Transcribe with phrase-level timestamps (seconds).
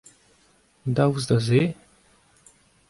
[0.95, 1.61] Daoust da se.